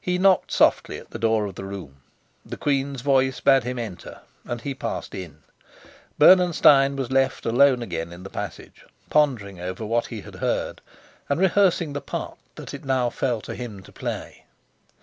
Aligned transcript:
He 0.00 0.16
knocked 0.16 0.50
softly 0.50 0.96
at 0.96 1.10
the 1.10 1.18
door 1.18 1.44
of 1.44 1.56
the 1.56 1.64
room. 1.66 1.96
The 2.42 2.56
queen's 2.56 3.02
voice 3.02 3.38
bade 3.40 3.64
him 3.64 3.78
enter, 3.78 4.20
and 4.46 4.62
he 4.62 4.72
passed 4.74 5.14
in. 5.14 5.42
Bernenstein 6.18 6.96
was 6.96 7.10
left 7.12 7.44
alone 7.44 7.82
again 7.82 8.14
in 8.14 8.22
the 8.22 8.30
passage, 8.30 8.86
pondering 9.10 9.60
over 9.60 9.84
what 9.84 10.06
he 10.06 10.22
had 10.22 10.36
heard 10.36 10.80
and 11.28 11.38
rehearsing 11.38 11.92
the 11.92 12.00
part 12.00 12.38
that 12.54 12.72
it 12.72 12.86
now 12.86 13.10
fell 13.10 13.42
to 13.42 13.54
him 13.54 13.82
to 13.82 13.92
play. 13.92 14.46